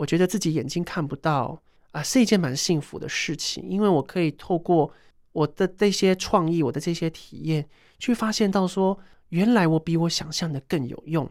[0.00, 1.60] 我觉得自己眼睛看不到
[1.92, 4.90] 啊，是一件蛮幸福的事情，因为我可以透过
[5.32, 7.68] 我的这些创意，我的这些体验，
[7.98, 11.28] 去发现到说，原来我比我想象的更有用。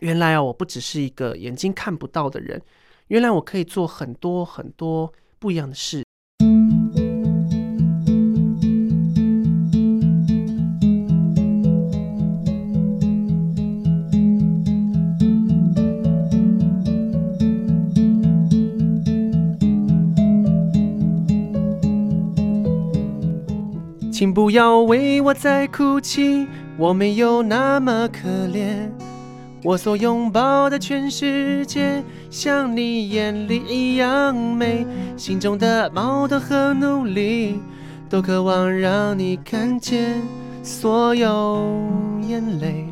[0.00, 2.60] 原来啊，我不只是一个眼睛看不到的人，
[3.06, 6.02] 原来我可以做很多很多不一样的事。
[24.18, 26.44] 请不要为我再哭泣，
[26.76, 28.90] 我没有那么可怜。
[29.62, 34.84] 我所拥抱的全世界，像你眼里一样美。
[35.16, 37.60] 心中的矛盾和努力，
[38.10, 40.20] 都渴望让你看见。
[40.64, 41.80] 所有
[42.26, 42.88] 眼泪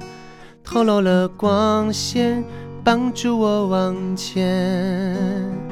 [0.62, 2.44] 透露了光线，
[2.84, 5.65] 帮助我往前。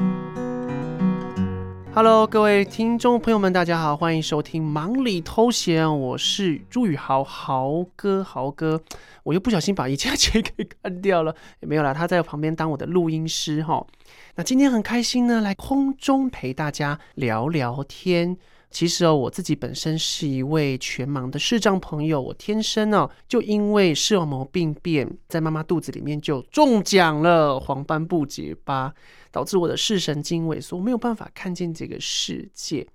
[1.95, 8.81] Hello，各位听众朋友们，大家好，欢迎收听忙里偷闲，我是朱宇豪豪哥，豪哥，
[9.23, 13.87] 我又不小心把一家姐给干掉了， 也没有啦，他在旁边当我的录音师哈。
[14.35, 18.35] 那今天很开心呢，来空中陪大家聊聊天。
[18.71, 28.93] 其实哦，我自己本身是一位全盲的视障朋友，我天生哦就因为视网膜病变，在妈妈肚子里面就中奖了，黄斑部结疤。
[29.35, 32.87] 导致我的视神经萎缩，没有办法看见这个世界。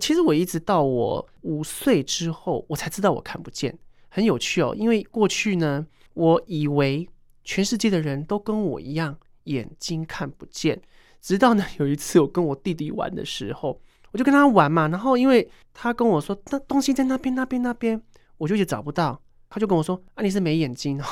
[0.00, 3.78] 其实我一直到我五岁之后，我才知道我看不见。
[4.08, 7.06] 很有趣哦，因为过去呢，我以为
[7.44, 10.80] 全世界的人都跟我一样眼睛看不见。
[11.20, 13.78] 直到呢有一次我跟我弟弟玩的时候，
[14.12, 18.00] 我就跟他玩嘛，然后因为他跟我说那东西在那边那边那边，
[18.38, 19.20] 我就一直找不到。
[19.50, 21.04] 他就跟我说啊，你是没眼睛哦。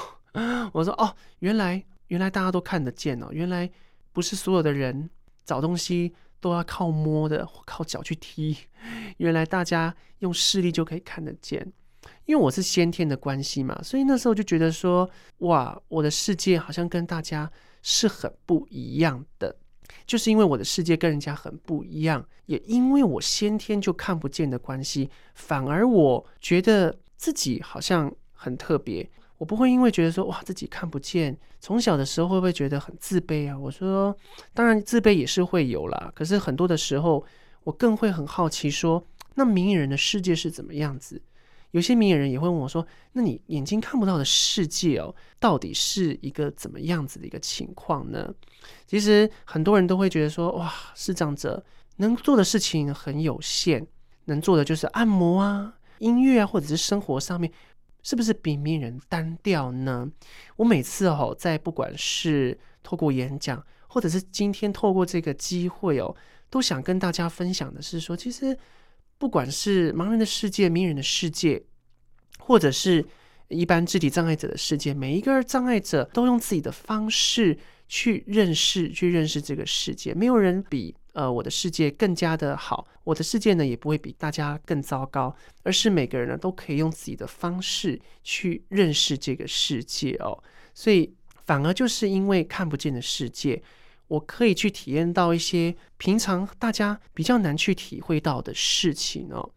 [0.72, 3.70] 我说哦，原来原来大家都看得见哦，原来。
[4.12, 5.08] 不是所有的人
[5.44, 8.56] 找东西都要靠摸的，靠脚去踢。
[9.18, 11.72] 原来大家用视力就可以看得见，
[12.24, 17.50] 因为我是先天的关系嘛，所以那时候就觉得说，哇，我的世界好像跟大家
[17.82, 19.54] 是很不一样的。
[20.06, 29.08] 就是因为我的世界跟人家很不一样，也因为我先天就看不见的关系，反而我觉得自己好像很特别。
[29.40, 33.58] 我不会因为觉得说哇自己看不见，从小的时候会不会觉得很自卑啊？
[33.58, 34.14] 我说
[34.52, 37.24] 当然自卑也是会有啦，可是很多的时候
[37.64, 39.02] 我更会很好奇说，
[39.36, 41.22] 那明眼人的世界是怎么样子？
[41.70, 48.34] 有些明眼人也会问我说，那你眼睛看不到的世界哦，到底是一个怎么样子的一个情况呢？
[48.86, 51.64] 其实很多人都会觉得说哇，视障者
[51.96, 53.86] 能做的事情很有限，
[54.26, 57.50] 能做的就是按摩啊、音乐啊，或者是生活上面。
[58.02, 60.10] 是不是比名人单调呢？
[60.56, 66.14] 我每次哦，在不管是透过演讲，或者是今天透过这个机会哦，
[66.48, 68.56] 都想跟大家分享的是说，其实
[69.18, 71.62] 不管是盲人的世界、名人的世界，
[72.38, 73.04] 或者是
[73.48, 80.94] 一般肢体障碍者的世界，每一个障碍者都用自己的方式去认识、去认识这个世界，没有人比。
[81.12, 90.42] 呃，我的世界更加的好，我的世界呢也不会比大家更糟糕，而是每个人呢都可以用自己的方式去认识这个世界哦。
[90.74, 91.12] 所以
[91.44, 93.62] 反而就是因为看不见的世界，
[94.08, 99.50] 我可以去体验到一些平常大家比较难去体会到的事情哦。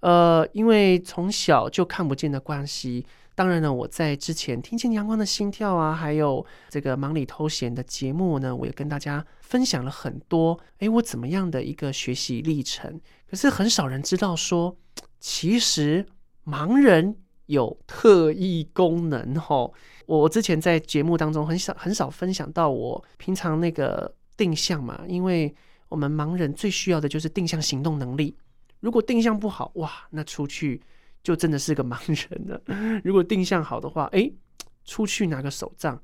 [0.00, 3.06] 呃，因为从小就看不见的关系。
[3.42, 13.00] 当然呢，我在之前听见阳光的心跳啊，还有这个忙里偷闲的节目呢，我也跟大家分享了很多，诶，我怎么样的一个学习历程。
[13.28, 14.76] 可是很少人知道说，
[15.18, 16.06] 其实
[16.44, 17.16] 盲人
[17.46, 19.74] 有特异功能吼。
[20.06, 25.52] 我之前在节目当中很少很少分享到我平常那个定向嘛，因为
[25.88, 28.36] 我们盲人最需要的就是定向行动能力。
[28.78, 30.80] 如果定向不好，哇，那出去。
[31.22, 32.62] 就真的是个盲人了。
[33.04, 34.30] 如果定向好的话，哎，
[34.84, 36.00] 出去拿个手杖，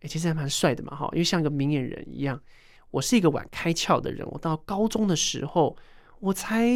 [0.00, 2.40] 哎，其实还蛮帅的嘛，哈，因为像个明眼人一样。
[2.90, 5.76] 我是一个晚开窍的人，我到高中的时候，
[6.20, 6.66] 我才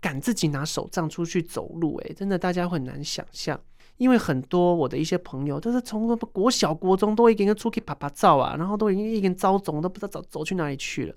[0.00, 3.60] 敢自己拿手杖出去走路，哎，真的大家会很难想象，
[3.98, 11.14] 因为很多我的一些朋友都是从国小、国中都一个人出去拍拍照啊，然后都已经一个人遭总，都不知道走走去哪里去了。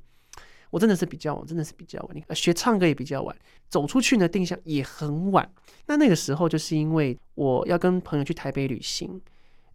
[0.74, 2.18] 我真的是比较晚，真的是比较晚。
[2.18, 3.36] 你，学唱歌也比较晚，
[3.70, 5.48] 走出去呢，定向也很晚。
[5.86, 9.22] 那那个时候，就是因为我要跟朋友去台北旅行，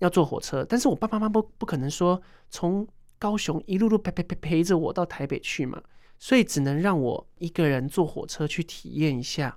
[0.00, 2.84] 要坐火车，但是我爸爸妈妈不不可能说从
[3.16, 5.80] 高雄一路路陪陪陪陪着我到台北去嘛，
[6.18, 9.56] 所以只能让我一个人坐火车去体验一下，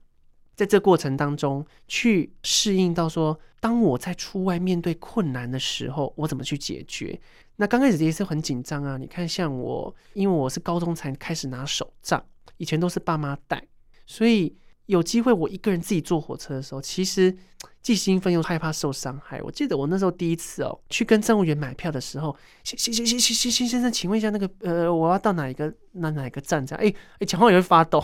[0.54, 7.20] 在这过程当中去适应到说，当我在出外面对困难的时候，我怎么去解决？
[7.58, 8.98] 那刚开始也是很紧张啊。
[8.98, 12.24] 你看，像我因为我是高中才开始拿手杖，
[12.58, 13.64] 以前都是爸妈带，
[14.06, 14.56] 所以
[14.88, 17.36] 有机会我一个人自己坐火车的时候，其实
[17.82, 19.42] 既兴奋又害怕受伤害。
[19.44, 25.72] 我记得我那时候第一次哦，去跟站务员买票的时候，先先先先先先先生，请问一下那个呃，我要到哪一个？
[25.94, 26.66] 那哪一个站？
[26.66, 28.04] 这样诶诶，讲话也会发抖。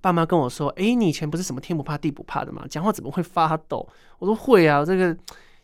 [0.00, 2.64] 爸妈跟我说，诶，你以前不是什么天不怕地不怕的吗？
[2.68, 3.88] 讲话怎么会发抖？
[4.18, 5.16] 我说会啊，这个。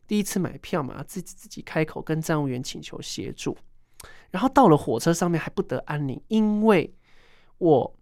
[0.07, 3.57] 第一次买票嘛，自己自己开口跟站务员请求协助，
[4.31, 6.95] 然后到了火车上面还不得安宁，因为
[7.57, 7.97] 我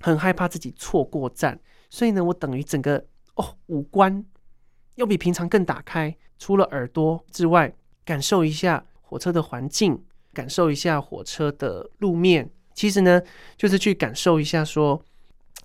[0.00, 1.58] 很害怕自己错过站，
[1.90, 3.04] 所以呢，我等于整个
[3.34, 4.24] 哦五官
[4.94, 7.74] 要比平常更打开，除了耳朵之外，
[8.04, 10.00] 感受一下火车的环境，
[10.32, 13.20] 感受一下火车的路面，其实呢，
[13.56, 15.02] 就是去感受一下说，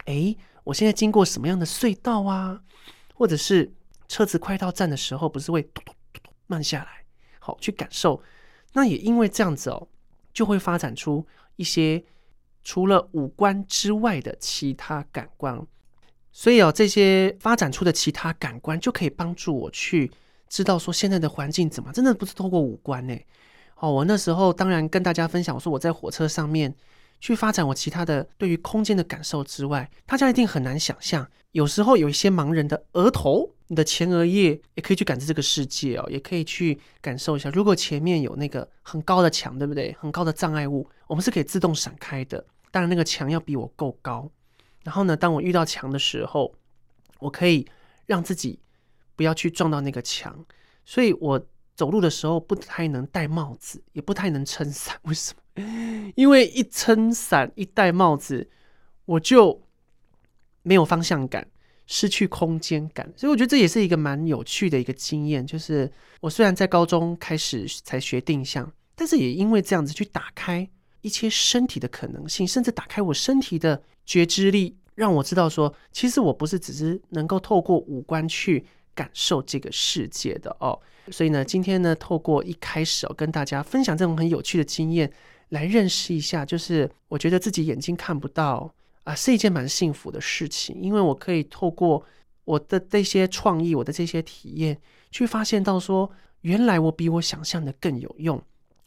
[0.06, 2.64] 哎，我现在经过什么样的隧道啊，
[3.14, 3.72] 或者是。
[4.08, 7.04] 车子快到站的时候，不是会嘟嘟嘟嘟慢下来，
[7.40, 8.22] 好去感受。
[8.74, 9.88] 那也因为这样子哦，
[10.34, 11.26] 就会发展出
[11.56, 12.04] 一些
[12.64, 15.60] 除了五官之外的其他感官。
[16.32, 20.12] 所以哦，这些发展出的其他感官就可以帮助我去
[20.50, 23.18] 知道说现在的环境怎么，真的不是透过五官呢。
[23.76, 26.74] 哦，我那时候当然跟大家分享，我说我在火车上面。
[27.20, 37.50] 去发展我其他的对于空间的感受之外，大家一定很难想象，有时候有一些盲人的额头，你的前额叶也可以去感知这个世界哦，也可以去感受一下。
[37.50, 39.96] 如果前面有那个很高的墙，对不对？
[40.00, 42.46] 很高的障碍物，我们是可以自动闪开的。
[42.70, 44.30] 当然，那个墙要比我够高。
[44.84, 46.54] 然后呢，当我遇到墙的时候，
[47.20, 47.66] 我可以
[48.06, 48.60] 让自己
[49.16, 50.46] 不要去撞到那个墙。
[50.86, 54.98] 所以我走路的时候不太能戴帽子，也不太能撑伞。
[55.04, 56.14] 为什么？
[56.16, 58.50] 因为一撑伞一戴帽子，
[59.06, 59.62] 我就
[60.68, 61.48] 没有方向感，
[61.86, 65.48] 失去空间感，所以我觉得这也是一个蛮有趣的一个经验。
[65.48, 70.68] 就是我虽然在高中开始才学定向，但是也因为这样子去打开
[71.02, 80.78] 一些身体的可能性，甚至打开我身体的觉知力，让我知道说，其实我不是只是能够透过五官去感受这个世界的哦。
[81.12, 85.10] 所以呢，今天呢，透过一开始哦，跟大家分享这种很有趣的经验。
[85.52, 88.70] 来认识一下，就是我觉得自己眼睛看不到
[89.08, 92.04] 啊，是一件蛮幸福的事情，因为我可以透过
[92.44, 94.78] 我的这些创意，我的这些体验，
[95.12, 96.12] 去发现到说，
[96.42, 98.42] 原来我比我想象的更有用。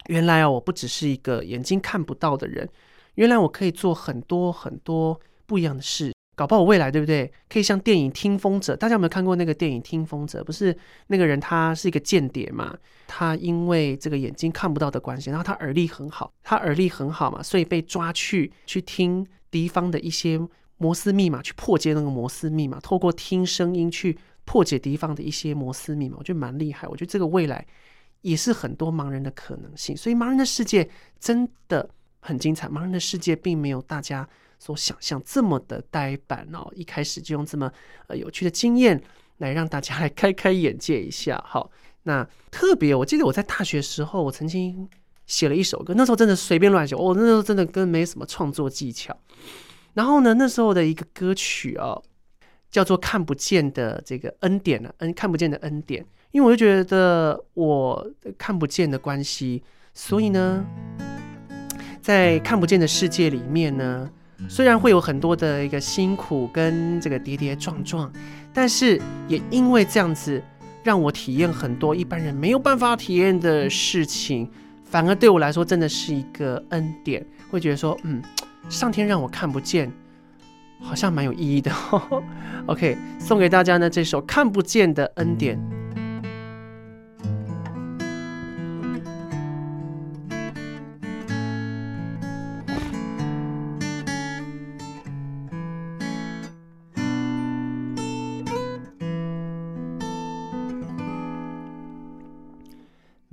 [0.08, 2.68] 原来啊，我不只是一个眼睛看不到的人，
[3.14, 6.12] 原来我可以做很多很多不一样的事。
[6.40, 7.30] 搞不好未来对不对？
[7.50, 10.40] 可以像电影《听风者》，大家有没有看过那个电影《听风者》？
[10.44, 10.74] 不是
[11.08, 12.74] 那个人他是一个间谍嘛？
[13.06, 20.40] 他因为这个眼睛看不到的关系，然后他耳力很好，他耳力很好嘛，所以被抓去去听敌方的一些
[20.78, 24.16] 摩斯密码，去破解那个摩斯密码，透过听声音去
[24.46, 26.88] 破解敌方的一些摩斯密码，我觉得蛮厉害。
[26.88, 27.66] 我觉得这个未来
[28.22, 30.88] 也是很多盲人的可能性，所以盲人的世界
[31.18, 31.86] 真的
[32.20, 32.66] 很精彩。
[32.66, 34.26] 盲人的世界并没有大家。
[34.60, 37.72] 所想象这么的呆板哦，一开始就用这么
[38.08, 39.02] 呃有趣的经验
[39.38, 41.42] 来让大家来开开眼界一下。
[41.48, 41.70] 好，
[42.02, 44.86] 那特别我记得我在大学时候，我曾经
[45.26, 49.16] 写了一首歌，那时候真的随便乱写，哦，那时候真的跟没什么创作技巧。
[49.94, 52.02] 然后呢，那时候的一个歌曲哦，
[52.70, 59.62] 叫做《看不见的这个恩典》呢，恩看不见的恩典，因为我就觉得我看不见的关系，
[59.94, 60.62] 所以呢，
[62.02, 64.10] 在看不见的世界里面呢。
[64.48, 68.10] 虽然会有很多的一个辛苦跟这个跌跌撞撞，
[68.52, 70.42] 但是也因为这样子，
[70.82, 74.48] 让我体验很多一般人没有办法体验的事情，
[74.84, 77.24] 反而对我来说真的是一个恩典。
[77.50, 78.22] 会觉得说，嗯，
[78.68, 79.90] 上天让我看不见，
[80.80, 81.72] 好像蛮有意义的。
[82.66, 85.58] OK，送给大家呢这首《看不见的恩典》。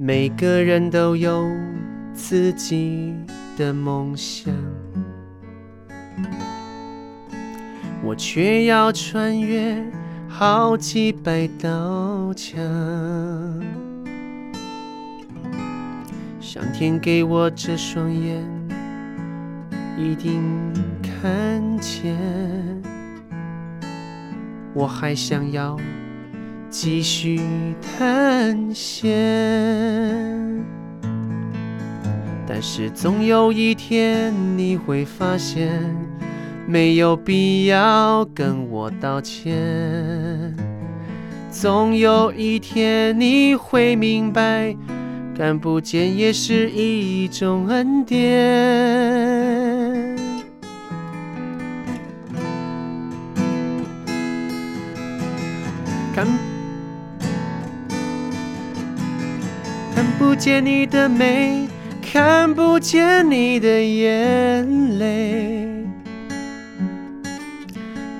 [0.07, 1.45] 每个人都有
[2.13, 3.13] 自己
[3.57, 4.53] 的梦想，
[8.01, 9.83] 我却要穿越
[10.29, 12.57] 好几百道墙。
[16.39, 18.41] 上天给我这双眼，
[19.97, 20.41] 一定
[21.03, 22.15] 看见，
[24.73, 25.77] 我还想要。
[26.79, 27.41] 继续
[27.81, 29.11] 探险，
[32.47, 35.73] 但是总有一天你会发现，
[36.67, 40.55] 没有必要跟我道歉。
[41.49, 44.77] 总有一天你会明白，
[45.35, 49.36] 看不见也是一种恩典。
[60.37, 61.67] 见你的美，
[62.01, 65.67] 看不见你的眼泪，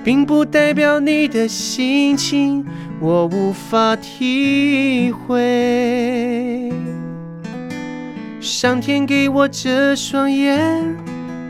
[0.02, 2.66] 并不代表你的心情
[3.00, 6.72] 我无法体会。
[8.40, 10.84] 上天给我这双眼，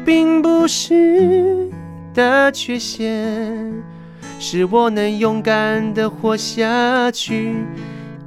[0.04, 1.70] 并不是
[2.12, 3.72] 的缺陷。
[4.40, 7.56] 是我能勇敢的活下去，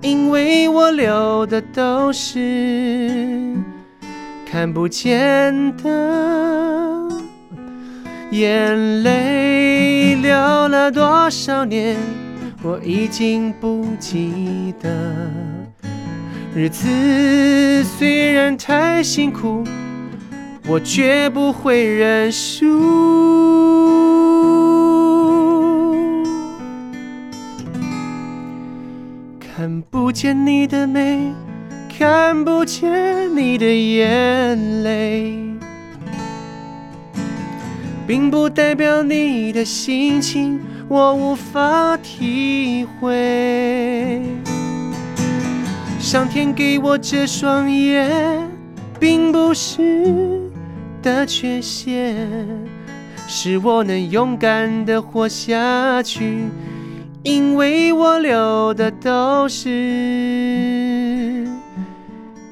[0.01, 3.55] 因为我流的都是
[4.50, 7.08] 看不见的
[8.31, 10.34] 眼泪，流
[10.67, 11.96] 了多少年，
[12.63, 14.89] 我已经不记得。
[16.55, 19.63] 日子虽然太辛苦，
[20.67, 24.10] 我绝不会认输。
[29.61, 31.31] 看不见你的美，
[31.95, 32.89] 看不见
[33.37, 35.37] 你的眼泪，
[38.07, 44.23] 并不代表你的心情我无法体会。
[45.99, 48.49] 上天给我这双眼，
[48.99, 50.41] 并不是
[51.03, 52.27] 的缺陷，
[53.27, 56.45] 是我能勇敢的活下去。
[57.23, 61.47] 因为我流的都是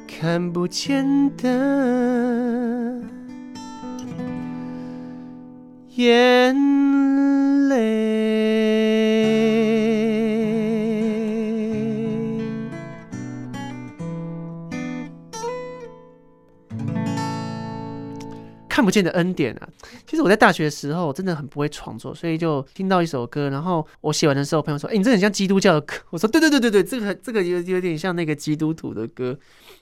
[0.08, 1.06] 看不见
[1.38, 3.02] 的
[5.96, 6.56] 眼
[7.68, 8.30] 泪。
[18.68, 19.68] 看不见的恩典啊！
[20.10, 29.38] 其实我在大学的时候真的很不会创作，所以就听到一首歌，然后我写完的时候，朋友说：“哎、你这很像基督教的歌。”我说：“对对对对对，这个这个有有点像那个基督徒的歌。”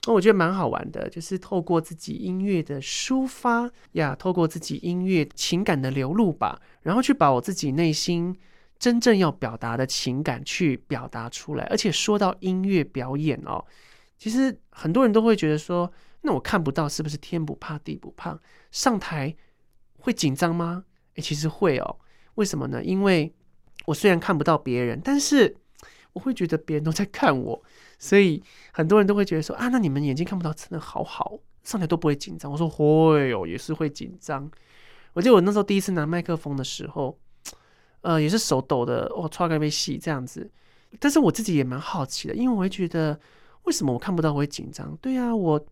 [0.06, 8.36] 那我觉得蛮好玩的，就是透过自己音乐的抒发呀，透过自己音乐情感的流露吧，然后去把我自己内心
[8.78, 11.64] 真正要表达的情感去表达出来。
[11.70, 13.64] 而且说到音乐表演哦，
[14.18, 15.90] 其实很多人都会觉得说。
[16.20, 18.36] 那我看不到是不是天不怕地不怕？
[18.72, 19.34] 上台
[20.08, 20.84] 会紧张吗？
[21.16, 21.96] 诶，其实会哦。
[22.36, 22.82] 为什么呢？
[22.82, 23.30] 因为
[23.84, 25.54] 我虽然看不到别人，但是
[26.14, 27.62] 我会觉得别人都在看我，
[27.98, 32.50] 所以很多人都会觉得说啊，那你们眼睛看不到真的好好，上台都不会紧张。
[32.50, 34.50] 我说会哦，也是会紧张。
[35.12, 37.18] 我记得我那时候第一次拿麦克风的时候，
[38.00, 40.50] 呃，也是手抖的，我差点被戏这样子。
[40.98, 43.20] 但是我自己也蛮好奇的，因为我会觉得
[43.64, 44.96] 为什么我看不到我会紧张？
[45.02, 45.62] 对啊，我。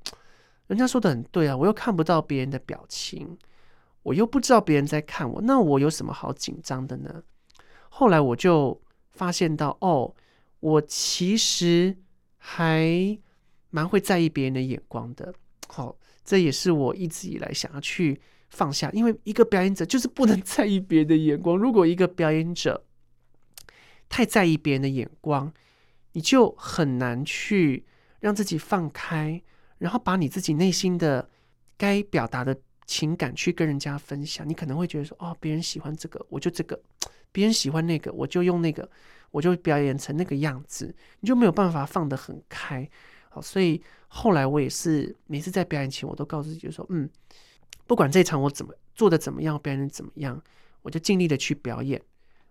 [0.68, 3.38] 人家说的很对啊，我又看不到别人的表情，
[4.06, 7.24] 我又不知道别人在看我，那我有什么好紧张的呢？
[7.88, 10.14] 后来我就发现到，哦，
[10.60, 11.96] 我其实
[12.36, 13.18] 还
[13.70, 15.34] 蛮会在意别人的眼光的。
[15.66, 21.58] 好，这也是我一直以来想要去放下，因为一个表演者就是不能在意别人的眼光。
[21.58, 22.84] 如果一个表演者
[24.08, 25.52] 太在意别人的眼光，
[26.12, 27.84] 你就很难去
[28.20, 29.42] 让自己放开。
[29.78, 31.28] 然后把你自己内心的
[31.76, 36.78] 该表达的情感去跟人家分享，你可能会觉得说，哦，别人喜欢这个，我就这个；
[37.32, 38.88] 别人喜欢那个，我就用那个，
[39.30, 42.88] 我就表演成那个样子，你就没有办法放得很开。
[43.28, 47.10] 好，所以后来我也是每次在表演前，我都告诉自己说，嗯，
[47.86, 50.40] 不管这场我怎么做的怎么样，表演的怎么样，
[50.82, 52.00] 我就尽力的去表演。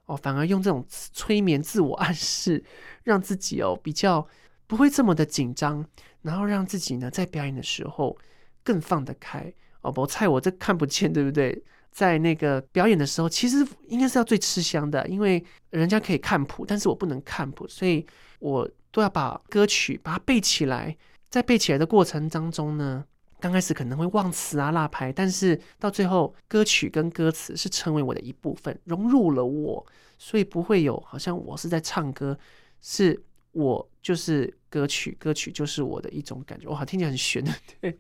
[0.05, 2.63] 哦，反而用这种催眠自我暗示，
[3.03, 4.27] 让自己哦比较
[4.67, 5.83] 不会这么的紧张。
[6.21, 8.17] 然后让自己呢，在表演的时候
[8.63, 9.53] 更放得开
[9.85, 9.91] 哦。
[9.91, 11.63] 不，菜我这看不见， 对不对？
[11.91, 18.05] 在那个表演的时候，其实应该是要最吃香的，因为人家可以看谱，但是我不能看谱，所以
[18.39, 20.93] 我都要把歌曲把它背起来。
[21.29, 23.03] 在背起来的过程当中呢，
[23.39, 29.85] 刚开始可能会忘词啊、落拍，但是到最后，歌曲跟歌词是成为我的一部分，融入了我，
[30.17, 32.37] 所以不会有好像我是在唱歌，
[32.81, 33.23] 是。
[33.55, 36.67] 我就是歌曲，歌曲就是我的一种感觉。
[36.67, 37.41] 哇，听起来很玄。
[37.79, 37.95] 对，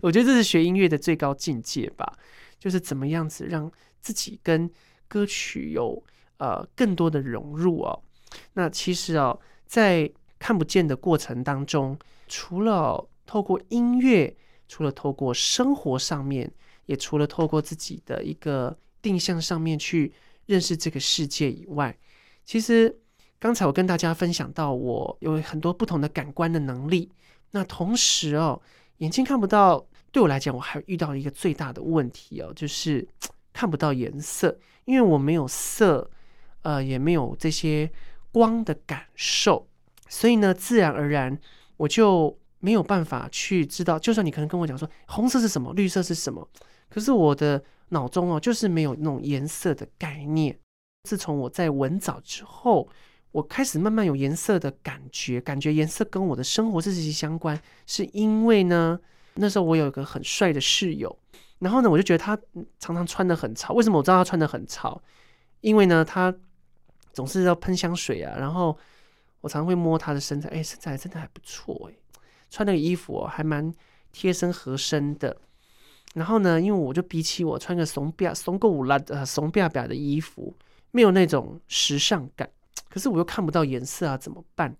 [0.00, 2.16] 我觉得这是学音乐的最高境界吧，
[2.60, 3.68] 就是怎么样子让
[4.00, 4.70] 自己跟
[5.08, 6.00] 歌曲有
[6.38, 8.00] 呃更多的融入哦。
[8.52, 9.36] 那其实哦，
[9.66, 11.98] 在看不见的过程当中，
[12.28, 14.36] 除了透过音乐，
[14.68, 16.48] 除了透过生活上面，
[16.86, 20.12] 也除了透过自己的一个定向上面去
[20.46, 21.98] 认识这个世界以外，
[22.44, 22.96] 其实。
[23.40, 27.10] 刚才我跟大家分享到，我有很多不同的感官的能力，
[27.52, 28.60] 那同时哦，
[28.98, 29.82] 眼睛看不到，
[30.12, 33.08] 对我来讲，我还遇到一个最大的问题哦，就是
[33.54, 36.10] 看不到颜色，因为我没有色，
[36.60, 37.90] 呃，也没有这些
[38.30, 39.66] 光的感受，
[40.06, 41.36] 所以呢，自然而然
[41.78, 43.98] 我就没有办法去知道。
[43.98, 46.46] 就算你可能跟我讲说红色是什么，绿色是什么，
[46.90, 50.58] 可是我的脑中哦，就是没有那种颜色的概念。
[51.04, 52.86] 自从我在文藻之后，
[53.32, 57.60] 我开始慢慢有颜色的感觉，感觉颜色跟我的生活是息息相关。
[57.86, 58.98] 是因为呢，
[59.34, 61.16] 那时候我有一个很帅的室友，
[61.60, 62.36] 然后呢，我就觉得他
[62.80, 63.72] 常常穿的很潮。
[63.74, 65.00] 为什么我知道他穿的很潮？
[65.60, 66.34] 因为呢，他
[67.12, 68.36] 总是要喷香水啊。
[68.36, 68.76] 然后
[69.40, 71.94] 我常常会摸他的身材，哎，身材真的还不错哎，
[72.50, 73.72] 穿那个衣服哦，还蛮
[74.10, 75.36] 贴身合身的。
[76.14, 80.52] 然后呢，因为我就比起我穿个怂瘪怂个五拉呃怂瘪瘪的衣服，
[80.90, 82.50] 没有那种时尚感。
[82.88, 84.76] 可是我又看不到颜色啊，怎么办？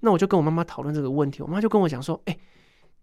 [0.00, 1.42] 那我就跟我妈妈讨论这个问题。
[1.42, 2.36] 我妈就跟我讲说：“哎，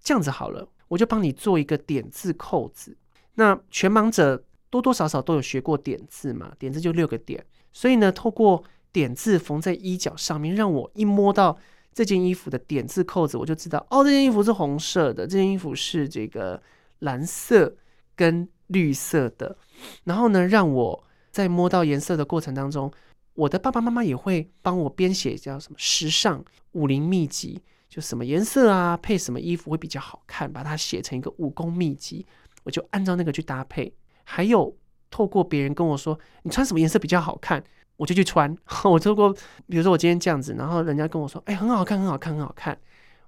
[0.03, 2.97] 这样子好了，我就帮你做一个点字扣子。
[3.35, 7.41] 那全盲者多多少少都有学过点字嘛，点字就六个点。
[7.71, 11.57] 所以呢，透过点字缝在衣角上面，让我一摸到
[11.93, 16.61] 这件衣服的点字扣子，我就知道哦，这件衣服是红色的，这件衣服是这个
[16.99, 17.73] 蓝色
[18.13, 19.57] 跟绿色的。
[20.03, 22.91] 然后呢，让我在摸到颜色的过程当中。”
[23.39, 26.43] 我的爸爸妈妈也会帮我编写叫什么时尚
[26.73, 32.25] 武林秘籍，就什么颜色啊，配什么衣服会比较好看，把它写成一个武功秘籍，
[32.63, 33.93] 我就按照那个去搭配。
[34.25, 34.75] 还有
[35.09, 37.63] 透过别人跟我说你穿什么颜色比较好看，
[37.95, 38.53] 我就去穿。
[38.83, 39.33] 我透过
[39.67, 42.77] 比如说我今天这样子，然后人家跟我说哎，很好看，很好看，很好看，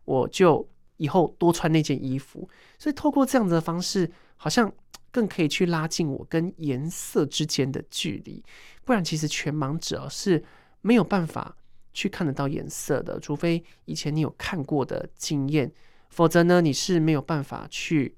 [0.04, 2.50] 我就以后多穿那件衣服。
[2.78, 4.70] 所以透过这样子的方式，好像。
[5.12, 8.42] 更可以去拉近我跟颜色之间的距离，
[8.86, 10.42] 不然其实全盲者是
[10.80, 11.56] 没有办法
[11.94, 15.70] 去看得到颜色的，除非以前你有看过的经验，
[16.10, 18.16] 否则呢，你是没有办法去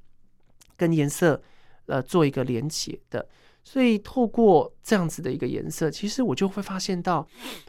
[0.78, 1.42] 跟颜色
[1.88, 3.28] 呃做一个连接的。
[3.64, 7.28] 所以透过这样子的一个颜色，其实我就会发现到，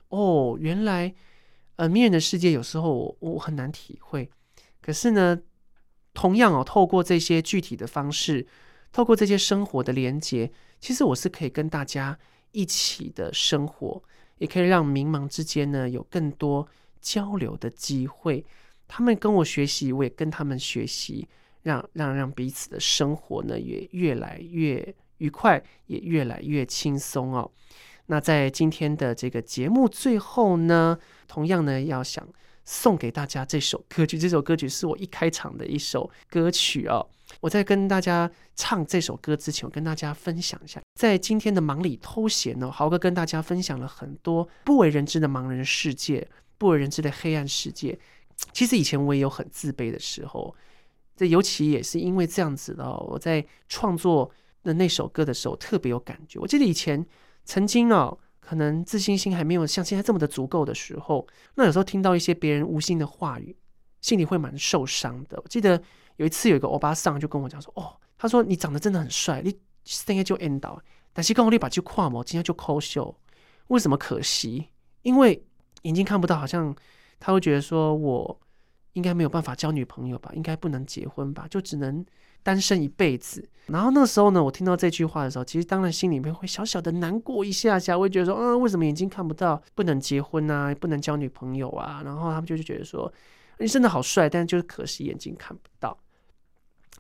[0.09, 1.15] 哦，原来
[1.77, 4.29] 呃迷人的世界有时候我，我很难体会，
[4.83, 5.41] 可是呢，
[6.13, 8.47] 同样哦，透过这些具体的方式。
[8.95, 12.17] 透过这些生活的连接，其实我是可以跟大家
[12.53, 14.01] 一起的生活，
[14.39, 16.65] 也可以让迷茫之间呢有更多
[17.01, 18.47] 交流的机会。
[18.87, 21.27] 他们跟我学习，我也跟他们学习，
[21.63, 27.51] 让让让彼此的生活呢也越来越愉快，也越来越轻松哦。
[28.07, 32.25] 那在今天的这个节目最后呢，同样呢要想
[32.65, 37.05] 送给大家这首歌曲，这首歌曲是我一开场的一首歌曲哦。
[37.45, 46.27] 我在跟大家唱这首歌之前，我跟大家分享一下，在今天的忙里偷闲呢，豪哥跟大家分享了很多不为人知的盲人世界，
[46.57, 47.99] 不为人知的黑暗世界。
[48.55, 50.57] 其实以前我也有很自卑的时候，
[51.19, 54.31] 这尤其也是因为这样子的，我在创作
[54.63, 56.39] 的那首歌的时候特别有感觉。
[56.39, 57.05] 我记得以前
[57.45, 61.27] 曾经哦，可能自信心还没有像现在这么的足够的时候，
[61.57, 63.55] 那有时候听到一些别人无心的话语，
[64.01, 65.39] 心里会蛮受伤的。
[65.45, 65.83] 我记得。
[66.17, 70.81] 有一次，有一个欧巴桑就跟我讲说：“哦，他说你长得真的很帅，你现在就 end 到，
[71.13, 73.15] 但是刚好你把就跨模，今天就抠秀，
[73.69, 74.69] 为什么可惜？
[75.03, 75.45] 因为
[75.83, 76.75] 眼睛看不到，好像
[77.19, 78.41] 他会觉得说我
[78.93, 82.05] 应该没有办法交女朋友吧，应该不能结婚吧，就只能
[82.43, 83.47] 单身一辈子。
[83.67, 92.03] 然后那时候呢，我听到这句话的时候，其实当然心里面会小小的难过一下下，会觉得说，嗯，为什么眼睛看不到，不能结婚啊，不能交女朋友啊？
[92.05, 93.13] 然后他们就觉得说，
[93.59, 95.99] 你真的好帅，但是就是可惜眼睛看不到。”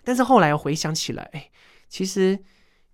[0.04, 1.50] 但是后来回想起来，哎，
[1.88, 2.38] 其实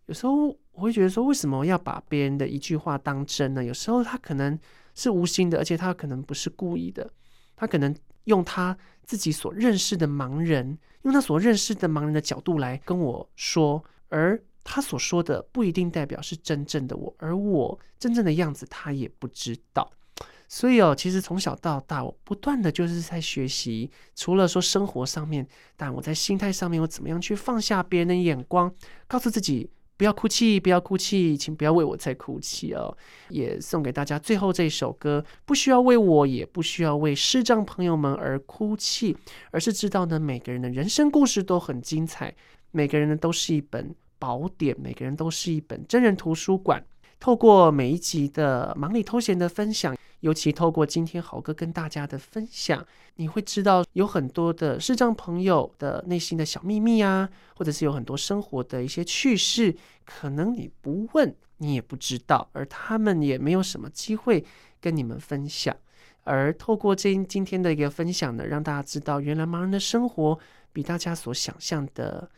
[0.07, 3.62] 有时候我会觉得说，为什么要把别人的一句话当真呢？
[3.64, 4.59] 有时候他可能
[4.94, 7.11] 是无心的，而且他可能不是故意的，
[7.57, 7.94] 他可能
[8.25, 19.90] 用他自己所认识的盲人，用他所认识的盲人的角度来跟我说，而他所说的不一定代表是真正的我，而我真正的样子他也不知道。
[20.52, 23.88] 所以哦，其实从小到大，我不断的就是在学习。
[24.16, 28.74] 除了说生活上面，但我在心态上面，我怎么样去放下别人的眼光，
[29.06, 32.92] 告诉自己不要哭泣，不要哭泣，请不要为我再哭泣哦。
[33.28, 39.16] 也送给大家最后这首歌，不需要为我，也不需要为视障朋友们而哭泣，
[39.52, 42.34] 而是知道呢，每个人的人生故事都很精彩，
[42.72, 46.84] 每个人呢都是一本宝典，每个人都是一本真人图书馆。
[47.20, 49.96] 透过每一集的忙里偷闲的分享。
[50.20, 64.44] 尤其透过今天豪哥跟大家的分享，你会知道有很多的视障朋友的内心的小秘密啊，或者是有很多生活的一些趣事，可能你不问你也不知道，而他们也没有什么机会
[64.78, 65.74] 跟你们分享。
[66.24, 70.38] 而透过这今天的一个分享呢，让大家知道，原来盲人的生活
[70.70, 72.30] 比大家所想象的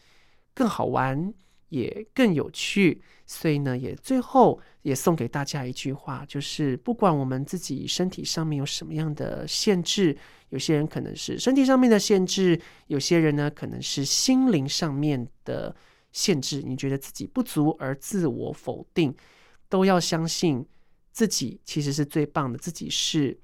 [0.54, 1.34] 更好玩，
[1.72, 3.02] 也更有趣。
[3.24, 10.14] 所以呢，也最后也送给大家一句话，就是不管我们自己身体上面有什么样的限制，
[10.50, 15.74] 有些人可能是身体上面的限制，有些人呢可能是心灵上面的
[16.12, 16.60] 限制。
[16.60, 19.14] 你觉得自己不足而自我否定，
[19.70, 20.66] 都要相信
[21.10, 23.38] 自己其实是最棒的，自己是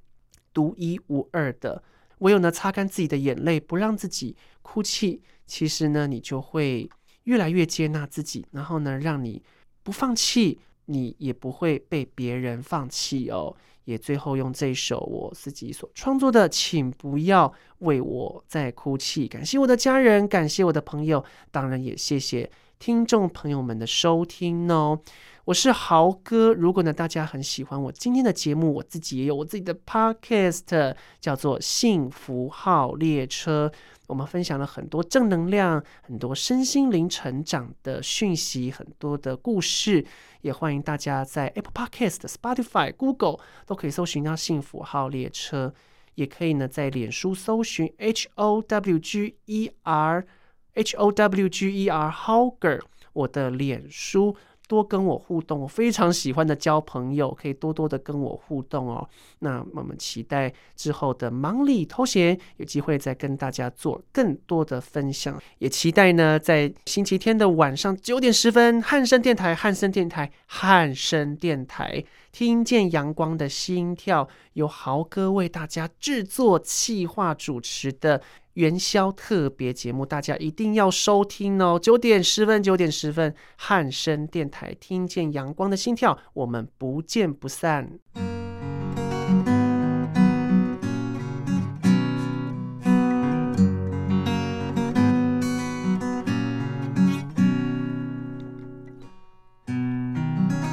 [0.52, 1.82] 独一无二的。
[2.18, 6.90] 唯有呢，擦干自己的眼泪，不让自己哭泣，其实呢，你就会
[7.28, 9.42] 越来越接纳自己，然后呢，让你。
[9.84, 13.56] 不放弃，你也不会被别人放弃哦。
[13.84, 19.26] 也最后用这首我自己所创作的，请不要为我再哭泣。
[19.26, 25.00] 感谢我的家人，感谢我的朋友，当然也谢谢听众朋友们的收听哦。
[25.48, 33.72] 我是豪哥，如果呢大家很喜欢我今天的节目，我自己也有我自己的 podcast，叫做幸福号列车。
[34.08, 40.04] 我们分享了很多正能量、很多身心灵成长的讯息、很多的故事，
[40.42, 45.72] 也欢迎大家在 Apple Podcast、Spotify、Google 都可以搜寻到“幸福号列车”，
[46.16, 50.26] 也可以呢在脸书搜寻 H O W G E R
[50.74, 52.82] H O W G E R Hogger，
[53.14, 54.36] 我的脸书。
[54.68, 59.08] 多跟我互动，我非常喜欢的交朋友，可以多多的跟我互动哦。
[59.40, 65.40] 那我们期待之后的忙里偷闲，有机会再跟大家做更多的分享。
[65.58, 78.20] 也期待呢，在星期天的晚上九点十分，汉声电台、汉声电台、汉声电台，听见阳光的心跳，由豪哥为大家制作、企划、主持的。
[78.58, 81.78] 元宵特别节目，大家一定要收听哦！
[81.80, 87.88] 九点十分，九点十分，汉声电台，听见阳光的心跳，我们不见不散。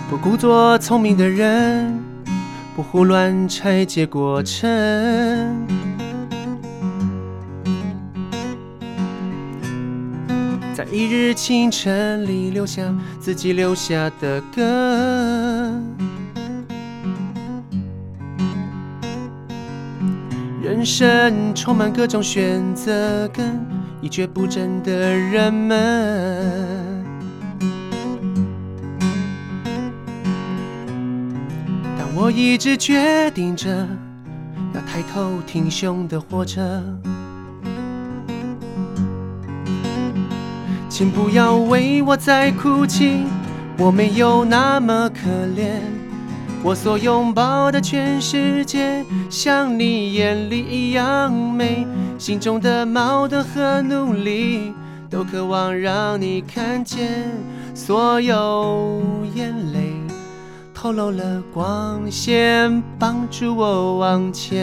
[0.09, 2.03] 不故作聪明的人，
[2.75, 4.65] 不胡乱拆解过程。
[10.95, 12.81] 一日清晨里留下
[13.19, 14.63] 自己留下的根，
[20.63, 23.59] 人生充满各种选择跟
[23.99, 27.03] 一蹶不振的人们。
[31.97, 33.85] 但我一直决定着
[34.73, 36.81] 要抬头挺胸的活着。
[40.97, 43.25] 请不要为我再哭泣，
[43.77, 45.81] 我没有那么可怜。
[46.63, 51.85] 我所拥抱的全世界，像你眼里一样美。
[52.17, 54.71] 心中的矛盾和努力，
[55.09, 57.29] 都渴望让你看见。
[57.73, 59.03] 所有
[59.33, 59.91] 眼泪
[60.73, 64.55] 透露了光线，帮助我往前。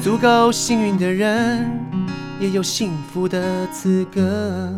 [0.00, 1.68] 足够幸运的人，
[2.40, 4.72] 也有幸福的资格。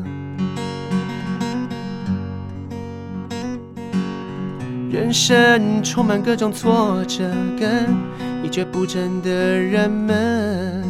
[4.90, 7.86] 人生充满各种挫折，跟
[8.42, 10.84] 一蹶不振的人们。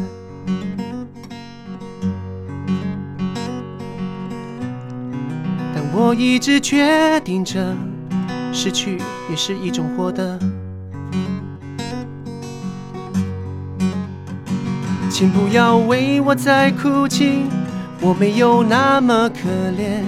[5.75, 7.75] 但我一直决定着，
[8.51, 8.97] 失去
[9.29, 10.39] 也是一种获得。
[15.21, 17.43] 请不要为我再哭泣，
[18.01, 20.01] 我没有那么可怜。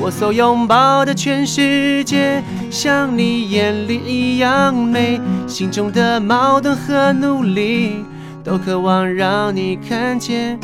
[0.00, 2.40] 我所拥抱的全世界，
[2.70, 5.20] 像你眼里一样美。
[5.48, 8.04] 心中的矛盾和努力，
[8.44, 10.56] 都渴望让你看见。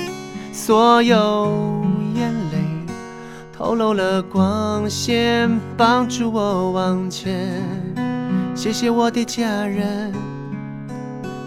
[0.52, 1.82] 所有
[2.14, 2.58] 眼泪
[3.52, 7.60] 透露了光线，帮助我往前。
[8.54, 10.14] 谢谢我的家人，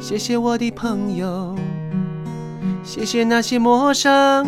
[0.02, 1.56] 谢谢我的朋友。
[2.84, 4.48] 谢谢那些陌生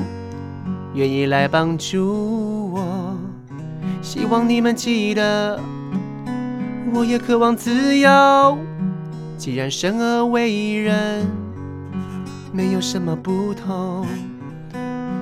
[0.93, 3.15] 愿意来帮助我。
[4.01, 5.59] 希望你们记得，
[6.93, 8.57] 我也渴望自由。
[9.37, 11.25] 既然生而为人，
[12.51, 14.05] 没有什么不同。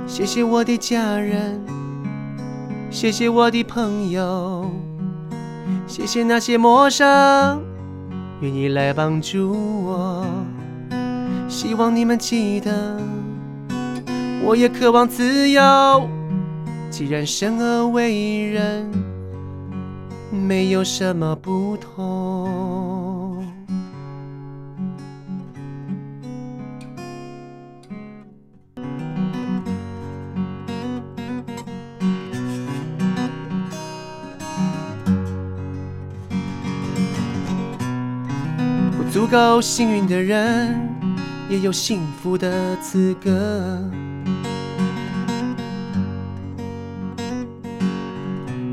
[0.08, 1.62] 谢谢我的家人，
[2.90, 4.70] 谢谢我的朋友，
[5.86, 7.62] 谢谢那些陌生
[8.42, 9.52] 愿意来帮助
[9.86, 10.26] 我。
[11.50, 12.98] 希望你们记得，
[14.46, 16.10] 我也渴望自由。
[16.90, 18.90] 既然生而为人，
[20.32, 23.44] 没有什么不同。
[38.98, 40.90] 不足够幸运的人，
[41.50, 43.30] 也有幸福的资格。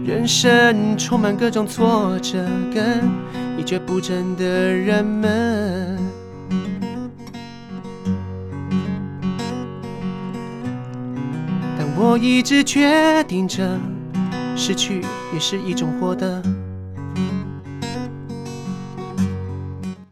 [0.05, 3.03] 人生充满各种挫折，跟
[3.59, 5.99] 一蹶不振的人们。
[11.79, 13.81] 但我一直决定着，
[14.55, 15.01] 失去
[15.33, 16.43] 也是一种获得。